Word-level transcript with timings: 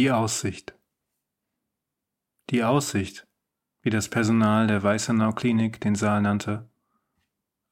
Die 0.00 0.10
Aussicht. 0.10 0.74
Die 2.48 2.64
Aussicht, 2.64 3.26
wie 3.82 3.90
das 3.90 4.08
Personal 4.08 4.66
der 4.66 4.82
Weißenau 4.82 5.32
Klinik 5.32 5.78
den 5.78 5.94
Saal 5.94 6.22
nannte, 6.22 6.70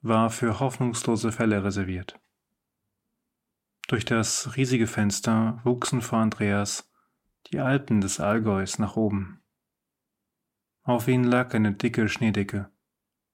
war 0.02 0.28
für 0.28 0.60
hoffnungslose 0.60 1.33
Fälle 1.33 1.64
reserviert. 1.64 2.20
Durch 3.86 4.05
das 4.05 4.56
riesige 4.56 4.86
Fenster 4.86 5.62
wuchsen 5.64 6.02
vor 6.02 6.19
Andreas 6.19 6.92
die 7.46 7.60
Alpen 7.60 8.02
des 8.02 8.20
Allgäus 8.20 8.78
nach 8.78 8.97
oben. 8.97 9.42
Auf 10.83 11.08
ihnen 11.08 11.24
lag 11.24 11.55
eine 11.55 11.72
dicke 11.72 12.10
Schneedecke. 12.10 12.70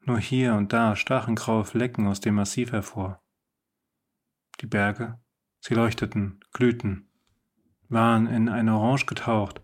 Nur 0.02 0.20
hier 0.20 0.54
und 0.54 0.72
da 0.72 0.94
stachen 0.94 1.34
graue 1.34 1.64
Flecken 1.64 2.06
aus 2.06 2.20
dem 2.20 2.36
Massiv 2.36 2.70
hervor. 2.70 3.20
Die 4.60 4.66
Berge, 4.66 5.18
sie 5.58 5.74
leuchteten, 5.74 6.38
glühten, 6.52 7.10
waren 7.88 8.26
in 8.26 8.48
ein 8.48 8.68
Orange 8.68 9.06
getaucht, 9.06 9.62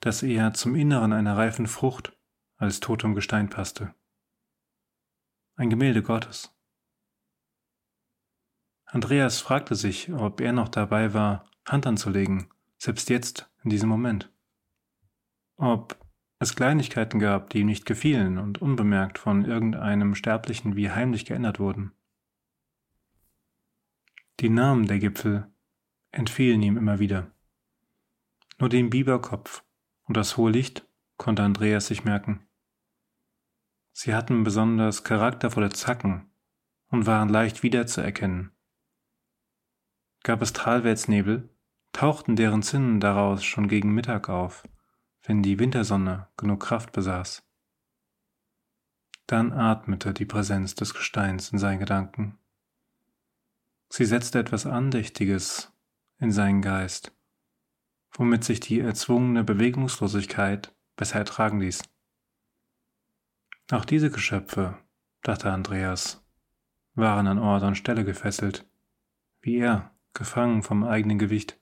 das 0.00 0.22
eher 0.22 0.52
zum 0.54 0.74
Inneren 0.74 1.12
einer 1.12 1.36
reifen 1.36 1.66
Frucht 1.66 2.16
als 2.56 2.80
totem 2.80 3.14
Gestein 3.14 3.48
passte. 3.48 3.94
Ein 5.56 5.70
Gemälde 5.70 6.02
Gottes. 6.02 6.54
Andreas 8.86 9.40
fragte 9.40 9.74
sich, 9.74 10.12
ob 10.12 10.40
er 10.40 10.52
noch 10.52 10.68
dabei 10.68 11.14
war, 11.14 11.50
Hand 11.66 11.86
anzulegen, 11.86 12.48
selbst 12.78 13.08
jetzt, 13.08 13.50
in 13.62 13.70
diesem 13.70 13.88
Moment. 13.88 14.30
Ob 15.56 15.98
es 16.38 16.54
Kleinigkeiten 16.54 17.18
gab, 17.18 17.50
die 17.50 17.60
ihm 17.60 17.66
nicht 17.66 17.86
gefielen 17.86 18.38
und 18.38 18.60
unbemerkt 18.60 19.18
von 19.18 19.44
irgendeinem 19.44 20.14
Sterblichen 20.14 20.76
wie 20.76 20.90
heimlich 20.90 21.24
geändert 21.24 21.58
wurden. 21.58 21.92
Die 24.40 24.50
Namen 24.50 24.86
der 24.86 24.98
Gipfel 24.98 25.50
entfielen 26.10 26.62
ihm 26.62 26.76
immer 26.76 26.98
wieder. 26.98 27.33
Nur 28.64 28.70
den 28.70 28.88
Biberkopf 28.88 29.62
und 30.04 30.16
das 30.16 30.38
hohe 30.38 30.50
Licht 30.50 30.88
konnte 31.18 31.42
Andreas 31.42 31.86
sich 31.86 32.04
merken. 32.04 32.48
Sie 33.92 34.14
hatten 34.14 34.42
besonders 34.42 35.04
charaktervolle 35.04 35.68
Zacken 35.68 36.32
und 36.86 37.04
waren 37.04 37.28
leicht 37.28 37.62
wiederzuerkennen. 37.62 38.56
Gab 40.22 40.40
es 40.40 40.54
Talwärtsnebel, 40.54 41.50
tauchten 41.92 42.36
deren 42.36 42.62
Zinnen 42.62 43.00
daraus 43.00 43.44
schon 43.44 43.68
gegen 43.68 43.92
Mittag 43.92 44.30
auf, 44.30 44.66
wenn 45.24 45.42
die 45.42 45.58
Wintersonne 45.58 46.28
genug 46.38 46.62
Kraft 46.62 46.92
besaß. 46.92 47.46
Dann 49.26 49.52
atmete 49.52 50.14
die 50.14 50.24
Präsenz 50.24 50.74
des 50.74 50.94
Gesteins 50.94 51.50
in 51.50 51.58
seinen 51.58 51.80
Gedanken. 51.80 52.38
Sie 53.90 54.06
setzte 54.06 54.38
etwas 54.38 54.64
Andächtiges 54.64 55.70
in 56.16 56.32
seinen 56.32 56.62
Geist 56.62 57.14
womit 58.14 58.44
sich 58.44 58.60
die 58.60 58.80
erzwungene 58.80 59.44
Bewegungslosigkeit 59.44 60.74
besser 60.96 61.18
ertragen 61.18 61.60
ließ. 61.60 61.82
Auch 63.70 63.84
diese 63.84 64.10
Geschöpfe, 64.10 64.78
dachte 65.22 65.50
Andreas, 65.50 66.24
waren 66.94 67.26
an 67.26 67.38
Ort 67.38 67.62
und 67.64 67.76
Stelle 67.76 68.04
gefesselt, 68.04 68.66
wie 69.40 69.58
er, 69.58 69.90
gefangen 70.12 70.62
vom 70.62 70.84
eigenen 70.84 71.18
Gewicht. 71.18 71.58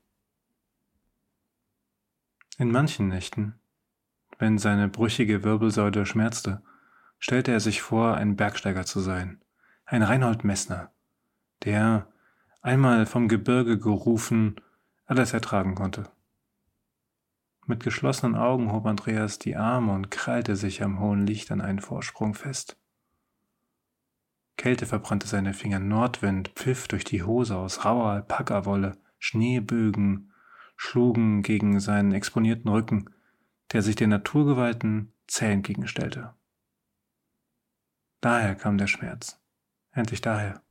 In 2.59 2.71
manchen 2.71 3.09
Nächten, 3.09 3.59
wenn 4.39 4.59
seine 4.59 4.89
brüchige 4.89 5.43
Wirbelsäule 5.43 6.05
schmerzte, 6.05 6.63
stellte 7.19 7.53
er 7.53 7.61
sich 7.61 7.81
vor, 7.81 8.17
ein 8.17 8.37
Bergsteiger 8.37 8.85
zu 8.85 9.01
sein, 9.01 9.41
ein 9.87 10.03
Reinhold 10.03 10.45
Messner, 10.45 10.93
der, 11.65 12.09
einmal 12.61 13.07
vom 13.07 13.29
Gebirge 13.29 13.79
gerufen, 13.79 14.57
alles 15.07 15.33
ertragen 15.33 15.75
konnte. 15.75 16.11
Mit 17.67 17.85
geschlossenen 17.85 18.35
Augen 18.35 18.73
hob 18.73 18.87
Andreas 18.87 19.39
die 19.39 19.57
Arme 19.57 19.93
und 19.93 20.11
krallte 20.11 20.57
sich 20.57 20.83
am 20.83 20.99
hohen 20.99 21.27
Licht 21.27 21.51
an 21.53 21.61
einen 21.61 21.81
Vorsprung 21.81 22.35
fest. 22.35 22.77
Kälte 24.57 24.87
verbrannte 24.87 25.27
seine 25.27 25.55
Finger, 25.55 25.79
Nordwind 25.79 26.51
pfiff 26.51 26.89
durch 26.89 27.05
die 27.05 27.23
Hose 27.23 27.57
aus 27.57 27.85
rauer 27.85 28.11
Alpakawolle, 28.11 28.99
Schneebögen 29.19 30.33
schlugen 30.77 31.43
gegen 31.43 31.79
seinen 31.79 32.13
exponierten 32.13 32.69
Rücken, 32.69 33.09
der 33.73 33.83
sich 33.83 33.95
den 33.95 34.11
Naturgewalten 34.11 35.13
zäh 35.29 35.53
entgegenstellte. 35.53 36.35
Daher 38.21 38.55
kam 38.57 38.79
der 38.79 38.89
Schmerz, 38.89 39.41
endlich 39.93 40.21
daher. 40.21 40.63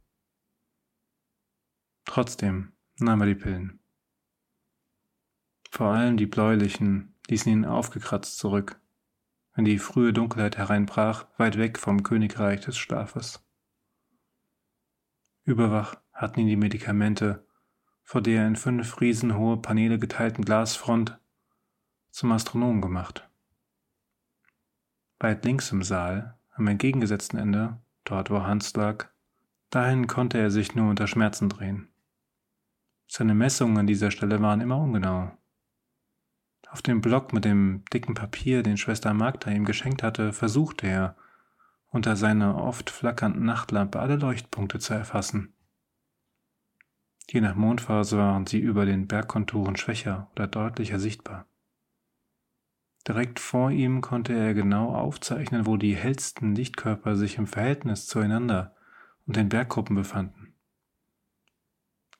Trotzdem 2.05 2.73
nahm 2.99 3.21
er 3.21 3.27
die 3.27 3.35
Pillen. 3.35 3.80
Vor 5.71 5.87
allem 5.87 6.17
die 6.17 6.25
bläulichen 6.25 7.15
ließen 7.29 7.49
ihn 7.49 7.65
aufgekratzt 7.65 8.37
zurück, 8.37 8.79
wenn 9.55 9.63
die 9.63 9.79
frühe 9.79 10.11
Dunkelheit 10.11 10.57
hereinbrach, 10.57 11.25
weit 11.37 11.57
weg 11.57 11.79
vom 11.79 12.03
Königreich 12.03 12.59
des 12.59 12.77
Schlafes. 12.77 13.41
Überwach 15.45 15.95
hatten 16.11 16.41
ihn 16.41 16.47
die 16.47 16.57
Medikamente, 16.57 17.47
vor 18.03 18.21
der 18.21 18.45
in 18.45 18.57
fünf 18.57 18.99
riesenhohe 18.99 19.61
Paneele 19.61 19.97
geteilten 19.97 20.43
Glasfront, 20.43 21.17
zum 22.09 22.33
Astronomen 22.33 22.81
gemacht. 22.81 23.29
Weit 25.19 25.45
links 25.45 25.71
im 25.71 25.83
Saal, 25.83 26.37
am 26.51 26.67
entgegengesetzten 26.67 27.39
Ende, 27.39 27.81
dort 28.03 28.29
wo 28.29 28.41
Hans 28.41 28.75
lag, 28.75 29.07
dahin 29.69 30.07
konnte 30.07 30.37
er 30.37 30.51
sich 30.51 30.75
nur 30.75 30.89
unter 30.89 31.07
Schmerzen 31.07 31.47
drehen. 31.47 31.87
Seine 33.07 33.35
Messungen 33.35 33.77
an 33.77 33.87
dieser 33.87 34.11
Stelle 34.11 34.41
waren 34.41 34.59
immer 34.59 34.77
ungenau. 34.77 35.31
Auf 36.71 36.81
dem 36.81 37.01
Block 37.01 37.33
mit 37.33 37.43
dem 37.43 37.83
dicken 37.93 38.13
Papier, 38.13 38.63
den 38.63 38.77
Schwester 38.77 39.13
Magda 39.13 39.51
ihm 39.51 39.65
geschenkt 39.65 40.03
hatte, 40.03 40.31
versuchte 40.31 40.87
er, 40.87 41.17
unter 41.89 42.15
seiner 42.15 42.63
oft 42.63 42.89
flackernden 42.89 43.43
Nachtlampe 43.43 43.99
alle 43.99 44.15
Leuchtpunkte 44.15 44.79
zu 44.79 44.93
erfassen. 44.93 45.53
Je 47.29 47.41
nach 47.41 47.55
Mondphase 47.55 48.17
waren 48.17 48.47
sie 48.47 48.59
über 48.59 48.85
den 48.85 49.07
Bergkonturen 49.07 49.75
schwächer 49.75 50.31
oder 50.31 50.47
deutlicher 50.47 50.97
sichtbar. 50.97 51.45
Direkt 53.05 53.41
vor 53.41 53.71
ihm 53.71 53.99
konnte 53.99 54.31
er 54.33 54.53
genau 54.53 54.95
aufzeichnen, 54.95 55.65
wo 55.65 55.75
die 55.75 55.95
hellsten 55.95 56.55
Lichtkörper 56.55 57.17
sich 57.17 57.37
im 57.37 57.47
Verhältnis 57.47 58.07
zueinander 58.07 58.77
und 59.27 59.35
den 59.35 59.49
Berggruppen 59.49 59.97
befanden. 59.97 60.53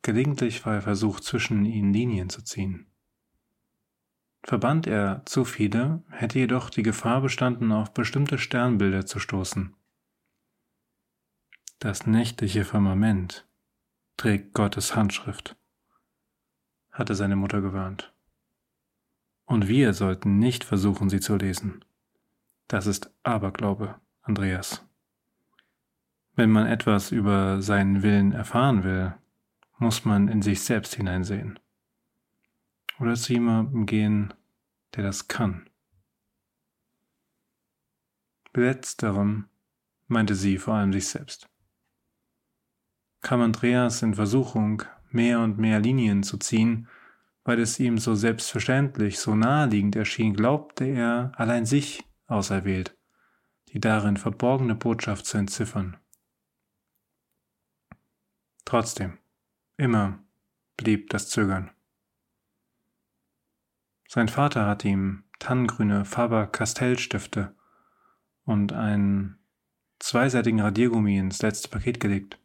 Gelegentlich 0.01 0.65
war 0.65 0.73
er 0.73 0.81
versucht, 0.81 1.23
zwischen 1.23 1.63
ihnen 1.63 1.93
Linien 1.93 2.29
zu 2.29 2.43
ziehen. 2.43 2.90
Verband 4.43 4.87
er 4.87 5.21
zu 5.25 5.45
viele, 5.45 6.03
hätte 6.09 6.39
jedoch 6.39 6.69
die 6.69 6.83
Gefahr 6.83 7.21
bestanden, 7.21 7.71
auf 7.71 7.93
bestimmte 7.93 8.37
Sternbilder 8.37 9.05
zu 9.05 9.19
stoßen. 9.19 9.75
Das 11.79 12.07
nächtliche 12.07 12.65
Firmament 12.65 13.47
trägt 14.17 14.53
Gottes 14.53 14.95
Handschrift, 14.95 15.55
hatte 16.91 17.15
seine 17.15 17.35
Mutter 17.35 17.61
gewarnt. 17.61 18.13
Und 19.45 19.67
wir 19.67 19.93
sollten 19.93 20.39
nicht 20.39 20.63
versuchen, 20.63 21.09
sie 21.09 21.19
zu 21.19 21.35
lesen. 21.35 21.83
Das 22.67 22.87
ist 22.87 23.11
Aberglaube, 23.23 23.95
Andreas. 24.21 24.85
Wenn 26.35 26.49
man 26.49 26.65
etwas 26.67 27.11
über 27.11 27.61
seinen 27.61 28.01
Willen 28.01 28.31
erfahren 28.31 28.83
will, 28.83 29.13
muss 29.77 30.05
man 30.05 30.27
in 30.29 30.41
sich 30.41 30.61
selbst 30.61 30.95
hineinsehen 30.95 31.59
oder 33.01 33.15
zu 33.15 33.33
jemandem 33.33 33.87
gehen, 33.87 34.33
der 34.95 35.03
das 35.03 35.27
kann. 35.27 35.67
Letzterem 38.53 39.47
meinte 40.07 40.35
sie 40.35 40.57
vor 40.57 40.75
allem 40.75 40.93
sich 40.93 41.07
selbst. 41.07 41.49
Kam 43.21 43.41
Andreas 43.41 44.01
in 44.03 44.13
Versuchung, 44.13 44.83
mehr 45.09 45.39
und 45.39 45.57
mehr 45.57 45.79
Linien 45.79 46.21
zu 46.21 46.37
ziehen, 46.37 46.87
weil 47.43 47.59
es 47.59 47.79
ihm 47.79 47.97
so 47.97 48.13
selbstverständlich, 48.13 49.19
so 49.19 49.35
naheliegend 49.35 49.95
erschien, 49.95 50.33
glaubte 50.35 50.85
er 50.85 51.31
allein 51.35 51.65
sich 51.65 52.03
auserwählt, 52.27 52.95
die 53.69 53.79
darin 53.79 54.17
verborgene 54.17 54.75
Botschaft 54.75 55.25
zu 55.25 55.37
entziffern. 55.37 55.97
Trotzdem, 58.63 59.17
immer 59.77 60.19
blieb 60.77 61.09
das 61.09 61.29
Zögern. 61.29 61.71
Sein 64.13 64.27
Vater 64.27 64.65
hatte 64.65 64.89
ihm 64.89 65.23
tannengrüne 65.39 66.03
Faber-Castell-Stifte 66.03 67.55
und 68.43 68.73
einen 68.73 69.39
zweiseitigen 69.99 70.59
Radiergummi 70.59 71.17
ins 71.17 71.41
letzte 71.41 71.69
Paket 71.69 72.01
gelegt. 72.01 72.37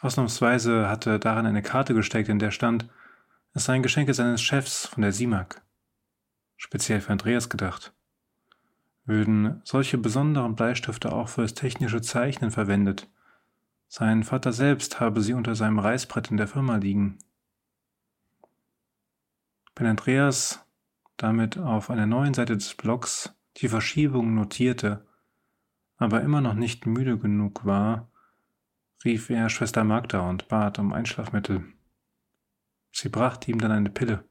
Ausnahmsweise 0.00 0.88
hatte 0.88 1.18
darin 1.18 1.44
eine 1.44 1.60
Karte 1.60 1.92
gesteckt, 1.92 2.30
in 2.30 2.38
der 2.38 2.50
stand, 2.50 2.88
es 3.52 3.66
seien 3.66 3.82
Geschenke 3.82 4.14
seines 4.14 4.40
Chefs 4.40 4.86
von 4.86 5.02
der 5.02 5.12
SIMAG. 5.12 5.60
Speziell 6.56 7.02
für 7.02 7.12
Andreas 7.12 7.50
gedacht. 7.50 7.92
Würden 9.04 9.60
solche 9.62 9.98
besonderen 9.98 10.56
Bleistifte 10.56 11.12
auch 11.12 11.28
fürs 11.28 11.52
technische 11.52 12.00
Zeichnen 12.00 12.50
verwendet. 12.50 13.10
Sein 13.88 14.24
Vater 14.24 14.54
selbst 14.54 15.00
habe 15.00 15.20
sie 15.20 15.34
unter 15.34 15.54
seinem 15.54 15.80
Reißbrett 15.80 16.30
in 16.30 16.38
der 16.38 16.48
Firma 16.48 16.76
liegen. 16.76 17.18
Wenn 19.78 19.86
Andreas 19.86 20.66
damit 21.18 21.56
auf 21.56 21.88
einer 21.88 22.04
neuen 22.04 22.34
Seite 22.34 22.56
des 22.56 22.74
Blogs 22.74 23.32
die 23.58 23.68
Verschiebung 23.68 24.34
notierte, 24.34 25.06
aber 25.98 26.20
immer 26.22 26.40
noch 26.40 26.54
nicht 26.54 26.84
müde 26.84 27.16
genug 27.16 27.64
war, 27.64 28.10
rief 29.04 29.30
er 29.30 29.48
Schwester 29.48 29.84
Magda 29.84 30.28
und 30.28 30.48
bat 30.48 30.80
um 30.80 30.92
Einschlafmittel. 30.92 31.64
Sie 32.90 33.08
brachte 33.08 33.52
ihm 33.52 33.60
dann 33.60 33.70
eine 33.70 33.90
Pille, 33.90 34.24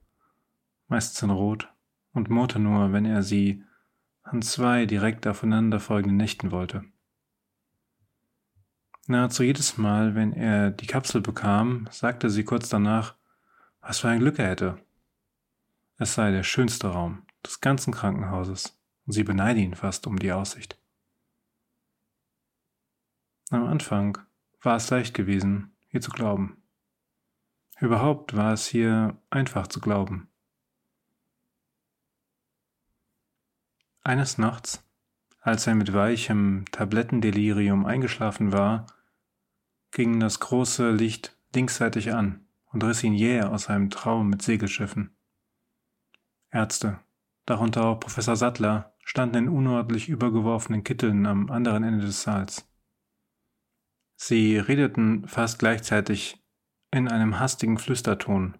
meistens 0.89 1.21
in 1.21 1.29
Rot, 1.29 1.73
und 2.11 2.29
murrte 2.29 2.59
nur, 2.59 2.91
wenn 2.91 3.05
er 3.05 3.23
sie 3.23 3.63
an 4.23 4.41
zwei 4.41 4.85
direkt 4.85 5.25
aufeinanderfolgenden 5.27 6.17
Nächten 6.17 6.51
wollte. 6.51 6.83
Nahezu 9.07 9.43
jedes 9.43 9.77
Mal, 9.77 10.13
wenn 10.13 10.33
er 10.33 10.71
die 10.71 10.87
Kapsel 10.87 11.21
bekam, 11.21 11.87
sagte 11.89 12.29
sie 12.29 12.43
kurz 12.43 12.67
danach, 12.67 13.15
was 13.79 13.99
für 13.99 14.09
ein 14.09 14.19
Glück 14.19 14.39
er 14.39 14.49
hätte. 14.49 14.86
Es 15.97 16.13
sei 16.13 16.31
der 16.31 16.43
schönste 16.43 16.89
Raum 16.89 17.25
des 17.43 17.59
ganzen 17.59 17.91
Krankenhauses 17.91 18.79
und 19.05 19.13
sie 19.13 19.23
beneide 19.23 19.59
ihn 19.59 19.75
fast 19.75 20.05
um 20.05 20.19
die 20.19 20.31
Aussicht. 20.31 20.79
Am 23.49 23.65
Anfang 23.65 24.17
war 24.61 24.75
es 24.75 24.89
leicht 24.89 25.13
gewesen, 25.13 25.75
hier 25.87 26.01
zu 26.01 26.11
glauben. 26.11 26.61
Überhaupt 27.79 28.35
war 28.35 28.53
es 28.53 28.67
hier 28.67 29.17
einfach 29.29 29.67
zu 29.67 29.79
glauben. 29.79 30.29
Eines 34.03 34.37
Nachts, 34.37 34.83
als 35.41 35.65
er 35.67 35.75
mit 35.75 35.93
weichem 35.93 36.65
Tablettendelirium 36.71 37.85
eingeschlafen 37.85 38.51
war, 38.51 38.85
ging 39.91 40.19
das 40.19 40.39
große 40.39 40.91
Licht 40.91 41.37
linksseitig 41.55 42.13
an 42.13 42.47
und 42.65 42.83
riss 42.83 43.03
ihn 43.03 43.13
jäh 43.13 43.41
aus 43.41 43.63
seinem 43.63 43.89
Traum 43.89 44.29
mit 44.29 44.41
Segelschiffen. 44.41 45.16
Ärzte, 46.57 46.99
darunter 47.45 47.85
auch 47.85 47.99
Professor 47.99 48.35
Sattler, 48.35 48.95
standen 49.03 49.35
in 49.35 49.49
unordentlich 49.49 50.09
übergeworfenen 50.09 50.83
Kitteln 50.83 51.27
am 51.27 51.51
anderen 51.51 51.83
Ende 51.83 52.03
des 52.03 52.23
Saals. 52.23 52.67
Sie 54.15 54.57
redeten 54.57 55.27
fast 55.27 55.59
gleichzeitig 55.59 56.43
in 56.89 57.07
einem 57.07 57.39
hastigen 57.39 57.77
Flüsterton. 57.77 58.57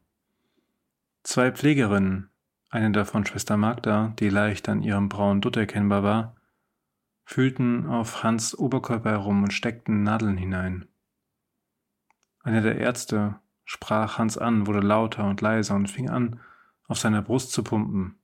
Zwei 1.24 1.52
Pflegerinnen, 1.52 2.30
eine 2.70 2.92
davon 2.92 3.26
Schwester 3.26 3.58
Magda, 3.58 4.14
die 4.20 4.30
leicht 4.30 4.70
an 4.70 4.84
ihrem 4.84 5.10
braunen 5.10 5.42
Dutt 5.42 5.58
erkennbar 5.58 6.04
war, 6.04 6.36
fühlten 7.26 7.88
auf 7.88 8.24
Hans 8.24 8.56
Oberkörper 8.58 9.10
herum 9.10 9.42
und 9.42 9.54
steckten 9.54 10.04
Nadeln 10.04 10.38
hinein. 10.38 10.88
Einer 12.44 12.62
der 12.62 12.78
Ärzte 12.78 13.40
sprach 13.66 14.20
Hans 14.20 14.38
an, 14.38 14.68
wurde 14.68 14.82
lauter 14.82 15.26
und 15.26 15.42
leiser 15.42 15.74
und 15.76 15.90
fing 15.90 16.10
an, 16.10 16.40
auf 16.88 17.00
seiner 17.00 17.22
Brust 17.22 17.52
zu 17.52 17.64
pumpen. 17.64 18.18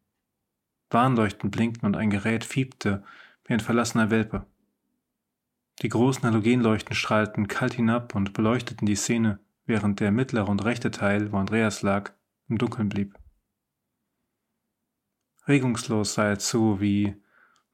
Warnleuchten 0.89 1.51
blinkten 1.51 1.85
und 1.85 1.95
ein 1.95 2.09
Gerät 2.09 2.43
fiebte 2.43 3.03
wie 3.45 3.53
ein 3.53 3.59
verlassener 3.59 4.09
Welpe. 4.09 4.45
Die 5.81 5.89
großen 5.89 6.23
Halogenleuchten 6.23 6.95
strahlten 6.95 7.47
kalt 7.47 7.73
hinab 7.73 8.15
und 8.15 8.33
beleuchteten 8.33 8.85
die 8.85 8.95
Szene, 8.95 9.39
während 9.65 9.99
der 9.99 10.11
mittlere 10.11 10.49
und 10.49 10.63
rechte 10.63 10.91
Teil, 10.91 11.31
wo 11.31 11.37
Andreas 11.37 11.81
lag, 11.81 12.13
im 12.47 12.57
Dunkeln 12.57 12.89
blieb. 12.89 13.17
Regungslos 15.47 16.13
sah 16.13 16.25
er 16.25 16.39
zu, 16.39 16.79
wie 16.79 17.15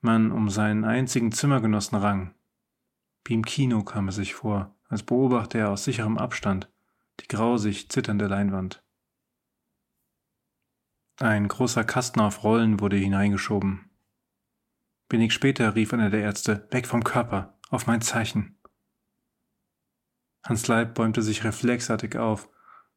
man 0.01 0.31
um 0.31 0.49
seinen 0.49 0.85
einzigen 0.85 1.31
Zimmergenossen 1.31 1.97
rang. 1.97 2.33
Wie 3.25 3.33
im 3.33 3.45
Kino 3.45 3.83
kam 3.83 4.07
er 4.07 4.13
sich 4.13 4.33
vor, 4.33 4.75
als 4.87 5.03
beobachte 5.03 5.59
er 5.59 5.69
aus 5.69 5.83
sicherem 5.83 6.17
Abstand 6.17 6.69
die 7.19 7.27
grausig 7.27 7.89
zitternde 7.89 8.27
Leinwand. 8.27 8.81
Ein 11.21 11.49
großer 11.49 11.83
Kasten 11.83 12.21
auf 12.21 12.45
Rollen 12.45 12.79
wurde 12.79 12.95
hineingeschoben. 12.95 13.89
Wenig 15.09 15.33
später 15.33 15.75
rief 15.75 15.91
einer 15.91 16.09
der 16.09 16.21
Ärzte, 16.21 16.65
weg 16.71 16.87
vom 16.87 17.03
Körper, 17.03 17.57
auf 17.69 17.87
mein 17.87 17.99
Zeichen. 17.99 18.57
Hans 20.43 20.65
Leib 20.67 20.95
bäumte 20.95 21.21
sich 21.21 21.43
reflexartig 21.43 22.15
auf, 22.15 22.47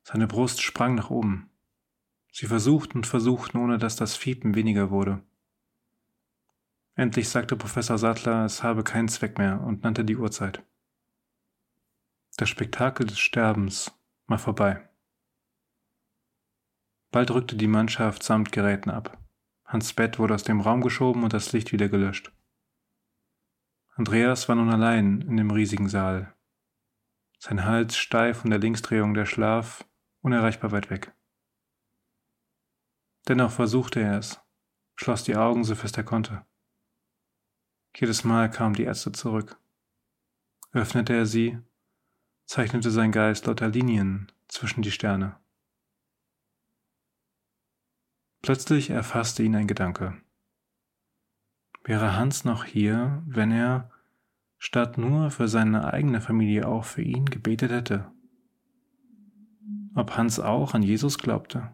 seine 0.05 0.29
Brust 0.29 0.63
sprang 0.63 0.95
nach 0.95 1.11
oben. 1.11 1.51
Sie 2.31 2.47
versuchten 2.47 2.99
und 2.99 3.09
versuchten, 3.09 3.59
ohne 3.59 3.79
dass 3.79 3.97
das 3.97 4.15
Fiepen 4.15 4.55
weniger 4.55 4.91
wurde. 4.91 5.21
Endlich 6.95 7.29
sagte 7.29 7.57
Professor 7.57 7.99
Sattler, 7.99 8.45
es 8.45 8.63
habe 8.63 8.85
keinen 8.85 9.09
Zweck 9.09 9.37
mehr 9.39 9.61
und 9.63 9.83
nannte 9.83 10.05
die 10.05 10.17
Uhrzeit. 10.17 10.63
Das 12.37 12.49
Spektakel 12.49 13.05
des 13.05 13.19
Sterbens 13.19 13.91
war 14.29 14.39
vorbei. 14.39 14.89
Bald 17.13 17.31
rückte 17.31 17.57
die 17.57 17.69
Mannschaft 17.69 18.23
samt 18.23 18.53
Geräten 18.53 18.91
ab. 18.91 19.19
Hans 19.67 19.93
Bett 19.93 20.19
wurde 20.19 20.35
aus 20.35 20.45
dem 20.45 20.61
Raum 20.61 20.81
geschoben 20.81 21.23
und 21.23 21.35
das 21.35 21.53
Licht 21.53 21.71
wieder 21.71 21.91
gelöscht. 21.91 22.33
Andreas 23.95 24.49
war 24.49 24.57
nun 24.57 24.71
allein 24.71 25.21
in 25.21 25.37
dem 25.37 25.51
riesigen 25.51 25.91
Saal. 25.91 26.35
Sein 27.39 27.67
Hals 27.67 27.97
steif 27.97 28.39
von 28.39 28.51
der 28.51 28.59
Linksdrehung 28.59 29.13
der 29.13 29.27
Schlaf 29.27 29.85
unerreichbar 30.23 30.73
weit 30.73 30.89
weg. 30.89 31.15
Dennoch 33.29 33.51
versuchte 33.51 34.01
er 34.01 34.19
es, 34.19 34.41
schloss 34.95 35.23
die 35.23 35.37
Augen 35.37 35.65
so 35.65 35.75
fest 35.75 35.99
er 35.99 36.05
konnte. 36.05 36.47
Jedes 37.95 38.25
Mal 38.25 38.49
kamen 38.51 38.75
die 38.75 38.85
Ärzte 38.85 39.13
zurück. 39.13 39.61
Öffnete 40.73 41.13
er 41.13 41.27
sie, 41.27 41.59
zeichnete 42.47 42.91
sein 42.91 43.13
Geist 43.13 43.47
lauter 43.47 43.69
Linien 43.69 44.33
zwischen 44.49 44.81
die 44.81 44.91
Sterne. 44.91 45.42
Plötzlich 48.43 48.91
erfasste 48.91 49.45
ihn 49.45 49.55
ein 49.55 49.69
Gedanke. 49.69 50.21
Wäre 51.85 52.17
Hans 52.17 52.45
noch 52.45 52.65
hier, 52.65 53.23
wenn 53.25 53.53
er, 53.53 53.91
statt 54.59 54.99
nur 54.99 55.31
für 55.31 55.47
seine 55.47 55.93
eigene 55.93 56.21
Familie 56.21 56.67
auch 56.67 56.85
für 56.85 57.03
ihn 57.03 57.27
gebetet 57.27 57.71
hätte? 57.71 58.11
Ob 59.95 60.17
Hans 60.17 60.41
auch 60.41 60.75
an 60.75 60.83
Jesus 60.83 61.19
glaubte? 61.19 61.73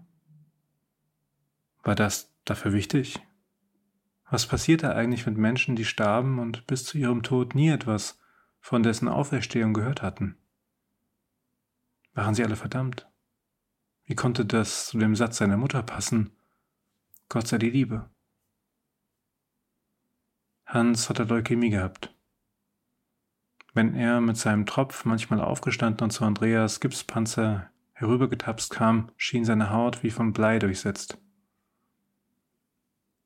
War 1.82 1.94
das 1.94 2.34
dafür 2.44 2.74
wichtig? 2.74 3.18
Was 4.30 4.46
passierte 4.46 4.94
eigentlich 4.94 5.24
mit 5.24 5.38
Menschen, 5.38 5.74
die 5.74 5.86
starben 5.86 6.38
und 6.38 6.66
bis 6.66 6.84
zu 6.84 6.98
ihrem 6.98 7.22
Tod 7.22 7.54
nie 7.54 7.70
etwas 7.70 8.18
von 8.60 8.82
dessen 8.82 9.08
Auferstehung 9.08 9.72
gehört 9.72 10.02
hatten? 10.02 10.36
Waren 12.12 12.34
sie 12.34 12.44
alle 12.44 12.56
verdammt? 12.56 13.08
Wie 14.04 14.14
konnte 14.14 14.44
das 14.44 14.88
zu 14.88 14.98
dem 14.98 15.16
Satz 15.16 15.38
seiner 15.38 15.56
Mutter 15.56 15.82
passen? 15.82 16.37
Gott 17.28 17.46
sei 17.46 17.58
die 17.58 17.70
Liebe. 17.70 18.08
Hans 20.64 21.08
hatte 21.10 21.24
Leukämie 21.24 21.70
gehabt. 21.70 22.14
Wenn 23.74 23.94
er 23.94 24.20
mit 24.20 24.36
seinem 24.38 24.64
Tropf 24.64 25.04
manchmal 25.04 25.40
aufgestanden 25.40 26.04
und 26.04 26.10
zu 26.10 26.24
Andreas 26.24 26.80
Gipspanzer 26.80 27.70
herübergetapst 27.92 28.70
kam, 28.70 29.10
schien 29.16 29.44
seine 29.44 29.70
Haut 29.70 30.02
wie 30.02 30.10
von 30.10 30.32
Blei 30.32 30.58
durchsetzt. 30.58 31.18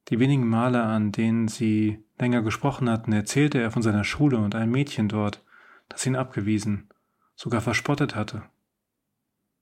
Die 0.08 0.18
wenigen 0.18 0.48
Male, 0.48 0.82
an 0.82 1.12
denen 1.12 1.46
sie 1.46 2.04
länger 2.18 2.42
gesprochen 2.42 2.90
hatten, 2.90 3.12
erzählte 3.12 3.60
er 3.60 3.70
von 3.70 3.82
seiner 3.82 4.04
Schule 4.04 4.38
und 4.38 4.54
einem 4.54 4.72
Mädchen 4.72 5.08
dort, 5.08 5.44
das 5.88 6.04
ihn 6.06 6.16
abgewiesen, 6.16 6.88
sogar 7.36 7.60
verspottet 7.60 8.16
hatte. 8.16 8.42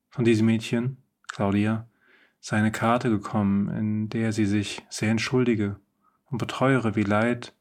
Von 0.09 0.25
diesem 0.25 0.47
Mädchen, 0.47 0.97
Claudia, 1.29 1.89
sei 2.41 2.57
eine 2.57 2.73
Karte 2.73 3.11
gekommen, 3.11 3.69
in 3.69 4.09
der 4.09 4.33
sie 4.33 4.47
sich 4.47 4.83
sehr 4.89 5.11
entschuldige 5.11 5.77
und 6.27 6.39
betreuere, 6.39 6.97
wie 6.97 7.03
leid 7.03 7.55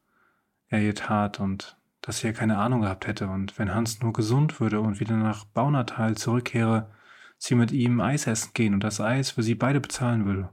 er 0.68 0.80
ihr 0.80 0.94
tat 0.94 1.40
und 1.40 1.76
dass 2.00 2.18
sie 2.18 2.28
ja 2.28 2.32
keine 2.32 2.58
Ahnung 2.58 2.82
gehabt 2.82 3.06
hätte 3.06 3.28
und 3.28 3.58
wenn 3.58 3.74
Hans 3.74 4.00
nur 4.00 4.12
gesund 4.12 4.58
würde 4.58 4.80
und 4.80 5.00
wieder 5.00 5.16
nach 5.16 5.44
Baunatal 5.44 6.16
zurückkehre, 6.16 6.90
sie 7.36 7.54
mit 7.54 7.72
ihm 7.72 8.00
Eis 8.00 8.26
essen 8.26 8.52
gehen 8.54 8.74
und 8.74 8.84
das 8.84 9.00
Eis 9.00 9.32
für 9.32 9.42
sie 9.42 9.54
beide 9.54 9.80
bezahlen 9.80 10.24
würde. 10.24 10.50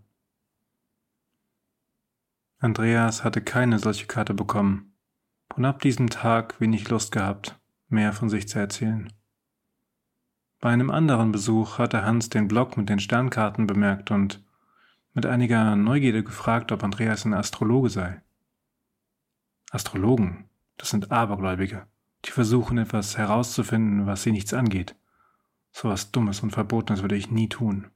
Andreas 2.59 3.23
hatte 3.23 3.41
keine 3.41 3.79
solche 3.79 4.07
Karte 4.07 4.33
bekommen 4.33 4.93
und 5.55 5.63
ab 5.63 5.81
diesem 5.81 6.09
Tag 6.09 6.59
wenig 6.59 6.89
Lust 6.89 7.11
gehabt, 7.11 7.59
mehr 7.87 8.13
von 8.13 8.29
sich 8.29 8.47
zu 8.47 8.59
erzählen. 8.59 9.13
Bei 10.59 10.69
einem 10.69 10.89
anderen 10.89 11.31
Besuch 11.31 11.77
hatte 11.77 12.03
Hans 12.03 12.29
den 12.29 12.47
Block 12.47 12.77
mit 12.77 12.89
den 12.89 12.99
Sternkarten 12.99 13.67
bemerkt 13.67 14.09
und 14.09 14.43
mit 15.13 15.25
einiger 15.25 15.75
Neugierde 15.75 16.23
gefragt, 16.23 16.71
ob 16.71 16.83
Andreas 16.83 17.25
ein 17.25 17.33
Astrologe 17.33 17.89
sei. 17.89 18.21
Astrologen, 19.71 20.45
das 20.77 20.89
sind 20.89 21.11
Abergläubige, 21.11 21.85
die 22.25 22.31
versuchen 22.31 22.77
etwas 22.79 23.17
herauszufinden, 23.17 24.07
was 24.07 24.23
sie 24.23 24.31
nichts 24.31 24.53
angeht. 24.53 24.95
So 25.71 25.89
was 25.89 26.11
Dummes 26.11 26.41
und 26.41 26.51
Verbotenes 26.51 27.01
würde 27.01 27.15
ich 27.15 27.29
nie 27.29 27.49
tun. 27.49 27.87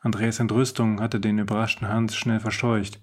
Andreas 0.00 0.38
Entrüstung 0.38 1.00
hatte 1.00 1.18
den 1.18 1.38
überraschten 1.38 1.88
Hans 1.88 2.14
schnell 2.14 2.40
verscheucht, 2.40 3.00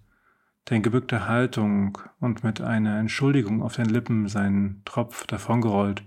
der 0.70 0.78
in 0.78 0.84
gebückter 0.84 1.28
Haltung 1.28 1.98
und 2.20 2.44
mit 2.44 2.62
einer 2.62 3.00
Entschuldigung 3.00 3.64
auf 3.64 3.76
den 3.76 3.88
Lippen 3.88 4.28
seinen 4.28 4.84
Tropf 4.86 5.26
davongerollt 5.26 6.04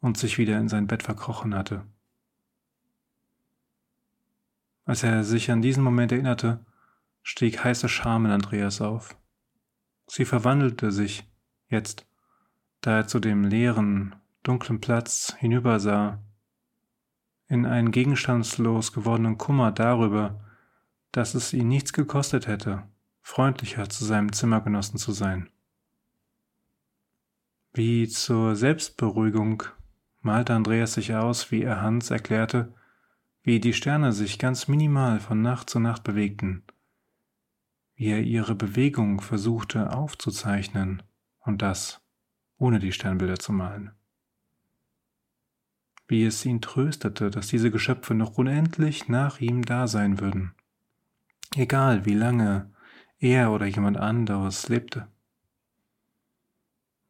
und 0.00 0.16
sich 0.18 0.38
wieder 0.38 0.58
in 0.58 0.68
sein 0.68 0.86
Bett 0.86 1.02
verkrochen 1.02 1.54
hatte. 1.54 1.84
Als 4.84 5.02
er 5.02 5.24
sich 5.24 5.50
an 5.50 5.60
diesen 5.60 5.82
Moment 5.82 6.12
erinnerte, 6.12 6.64
stieg 7.22 7.62
heiße 7.62 7.88
Scham 7.88 8.24
in 8.24 8.32
Andreas 8.32 8.80
auf. 8.80 9.16
Sie 10.06 10.24
verwandelte 10.24 10.92
sich 10.92 11.28
jetzt, 11.68 12.06
da 12.80 12.98
er 12.98 13.06
zu 13.06 13.20
dem 13.20 13.44
leeren, 13.44 14.14
dunklen 14.42 14.80
Platz 14.80 15.34
hinübersah, 15.38 16.22
in 17.48 17.66
einen 17.66 17.90
gegenstandslos 17.90 18.92
gewordenen 18.92 19.36
Kummer 19.36 19.72
darüber, 19.72 20.40
dass 21.12 21.34
es 21.34 21.52
ihn 21.52 21.68
nichts 21.68 21.92
gekostet 21.92 22.46
hätte, 22.46 22.84
freundlicher 23.20 23.88
zu 23.88 24.04
seinem 24.04 24.32
Zimmergenossen 24.32 24.98
zu 24.98 25.12
sein. 25.12 25.50
Wie 27.72 28.08
zur 28.08 28.56
Selbstberuhigung 28.56 29.64
malte 30.28 30.52
Andreas 30.52 30.92
sich 30.92 31.14
aus, 31.14 31.50
wie 31.50 31.62
er 31.62 31.80
Hans 31.80 32.10
erklärte, 32.10 32.74
wie 33.42 33.60
die 33.60 33.72
Sterne 33.72 34.12
sich 34.12 34.38
ganz 34.38 34.68
minimal 34.68 35.20
von 35.20 35.40
Nacht 35.40 35.70
zu 35.70 35.80
Nacht 35.80 36.04
bewegten, 36.04 36.64
wie 37.94 38.08
er 38.08 38.20
ihre 38.20 38.54
Bewegung 38.54 39.22
versuchte 39.22 39.90
aufzuzeichnen 39.90 41.02
und 41.40 41.62
das 41.62 42.02
ohne 42.58 42.78
die 42.78 42.92
Sternbilder 42.92 43.38
zu 43.38 43.54
malen. 43.54 43.92
Wie 46.08 46.26
es 46.26 46.44
ihn 46.44 46.60
tröstete, 46.60 47.30
dass 47.30 47.46
diese 47.46 47.70
Geschöpfe 47.70 48.12
noch 48.12 48.36
unendlich 48.36 49.08
nach 49.08 49.40
ihm 49.40 49.64
da 49.64 49.86
sein 49.86 50.20
würden, 50.20 50.54
egal 51.56 52.04
wie 52.04 52.14
lange 52.14 52.70
er 53.18 53.50
oder 53.50 53.64
jemand 53.64 53.96
anderes 53.96 54.68
lebte. 54.68 55.08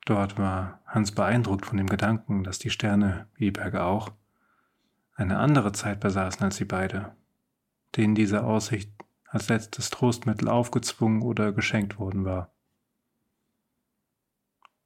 Dort 0.09 0.39
war 0.39 0.81
Hans 0.87 1.13
beeindruckt 1.13 1.67
von 1.67 1.77
dem 1.77 1.87
Gedanken, 1.87 2.43
dass 2.43 2.59
die 2.59 2.71
Sterne, 2.71 3.29
wie 3.35 3.45
die 3.45 3.51
Berge 3.51 3.83
auch, 3.83 4.11
eine 5.15 5.37
andere 5.37 5.73
Zeit 5.73 6.01
besaßen 6.01 6.43
als 6.43 6.57
sie 6.57 6.65
beide, 6.65 7.15
denen 7.95 8.15
diese 8.15 8.43
Aussicht 8.43 8.91
als 9.27 9.51
letztes 9.51 9.91
Trostmittel 9.91 10.49
aufgezwungen 10.49 11.21
oder 11.21 11.53
geschenkt 11.53 11.99
worden 11.99 12.25
war. 12.25 12.51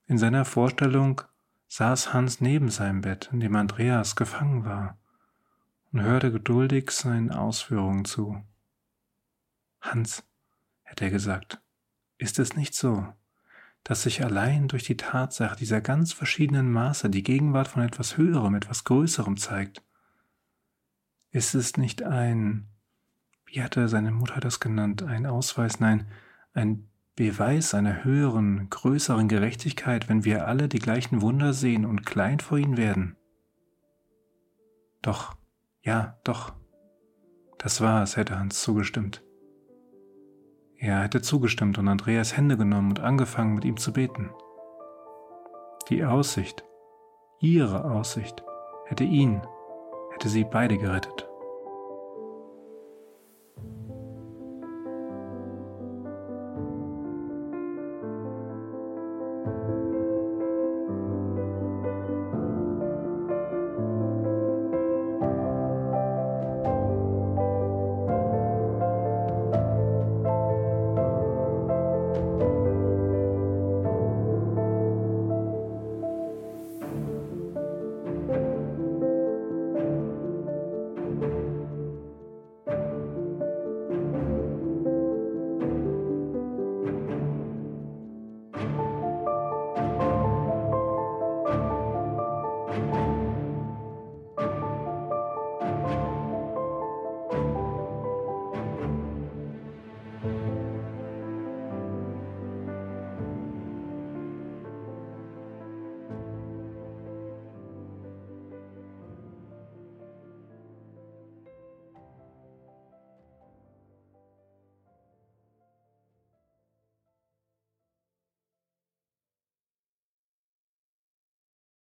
In 0.09 0.19
seiner 0.19 0.45
Vorstellung 0.45 1.23
saß 1.69 2.13
Hans 2.13 2.41
neben 2.41 2.69
seinem 2.69 3.03
Bett, 3.03 3.31
in 3.33 3.39
dem 3.39 3.55
Andreas 3.55 4.17
gefangen 4.17 4.65
war, 4.65 4.99
und 5.93 6.01
hörte 6.01 6.33
geduldig 6.33 6.91
seinen 6.91 7.31
Ausführungen 7.31 8.05
zu. 8.07 8.43
Hans, 9.81 10.25
hätte 10.83 11.05
er 11.05 11.13
gesagt, 11.13 11.61
ist 12.19 12.41
es 12.41 12.57
nicht 12.57 12.75
so, 12.75 13.07
dass 13.85 14.03
sich 14.03 14.25
allein 14.25 14.69
durch 14.69 14.85
die 14.85 14.97
Tatsache 14.97 15.57
dieser 15.57 15.81
ganz 15.81 16.13
verschiedenen 16.13 16.71
Maße 16.71 17.11
die 17.11 17.23
Gegenwart 17.23 17.69
von 17.69 17.83
etwas 17.83 18.17
Höherem, 18.17 18.55
etwas 18.55 18.85
Größerem 18.85 19.37
zeigt. 19.37 19.83
Ist 21.31 21.55
es 21.55 21.77
nicht 21.77 22.03
ein, 22.03 22.69
wie 23.47 23.63
hatte 23.63 23.89
seine 23.89 24.13
Mutter 24.13 24.41
das 24.41 24.61
genannt, 24.61 25.03
ein 25.03 25.27
Ausweis, 25.27 25.81
nein, 25.81 26.07
ein 26.53 26.89
Beweis 27.17 27.75
einer 27.75 28.05
höheren, 28.05 28.71
größeren 28.71 29.29
Gerechtigkeit, 29.29 30.09
wenn 30.09 30.25
wir 30.25 30.47
alle 30.47 30.69
die 30.69 30.79
gleichen 30.79 31.21
Wunder 31.21 31.53
sehen 31.53 31.85
und 31.85 32.07
klein 32.07 32.41
vor 32.41 32.59
ihnen 32.59 32.77
werden? 32.77 33.17
Doch, 35.03 35.35
ja, 35.83 36.19
doch, 36.25 36.55
das 37.59 37.81
war 37.81 38.03
es, 38.03 38.17
hätte 38.17 38.39
Hans 38.39 38.63
zugestimmt. 38.63 39.23
Er 40.83 40.99
hätte 41.03 41.23
zugestimmt 41.23 41.79
und 41.79 41.87
Andreas 41.87 42.37
Hände 42.37 42.57
genommen 42.57 42.89
und 42.89 42.99
angefangen 42.99 43.55
mit 43.55 43.65
ihm 43.65 43.77
zu 43.77 43.93
beten. 43.93 44.31
Die 45.89 46.05
Aussicht, 46.05 46.65
ihre 47.39 47.85
Aussicht, 47.85 48.43
hätte 48.87 49.05
ihn, 49.05 49.43
hätte 50.13 50.29
sie 50.29 50.43
beide 50.43 50.79
gerettet. 50.79 51.29